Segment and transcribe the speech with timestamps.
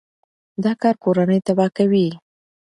[0.63, 2.07] دا کار کورنۍ تباه کوي.